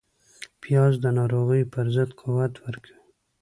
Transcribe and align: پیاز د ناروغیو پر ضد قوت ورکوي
پیاز 0.61 0.93
د 1.03 1.05
ناروغیو 1.17 1.69
پر 1.73 1.85
ضد 1.95 2.09
قوت 2.21 2.53
ورکوي 2.65 2.97